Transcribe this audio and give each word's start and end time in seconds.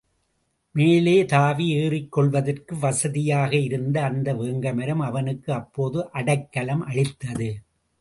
மேலே 0.75 1.13
தாவி 1.25 1.67
ஏறிக்கொள்வதற்கு 1.75 2.79
வசதியாக 2.79 3.53
இருந்த 3.59 4.03
அந்த 4.03 4.35
வேங்கை 4.35 4.73
மரம் 4.73 4.99
அவனுக்கு 4.99 5.53
அப்போது 5.53 6.11
அடைக்கலம் 6.11 6.83
அளித்தது. 6.83 7.51